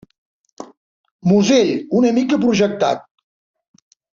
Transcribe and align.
Musell 1.31 1.71
una 2.01 2.15
mica 2.21 2.41
projectat. 2.47 3.07